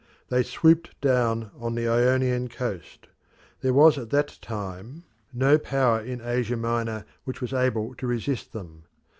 They 0.29 0.41
swooped 0.41 0.99
down 0.99 1.51
on 1.59 1.75
the 1.75 1.87
Ionian 1.87 2.47
coast 2.47 3.05
there 3.59 3.71
was 3.71 3.99
at 3.99 4.09
that 4.09 4.39
time 4.41 5.03
no 5.31 5.59
power 5.59 5.99
in 6.01 6.21
Asia 6.21 6.57
Minor 6.57 7.05
which 7.23 7.39
was 7.39 7.53
able 7.53 7.93
to 7.93 8.07
resist 8.07 8.51
them. 8.51 8.85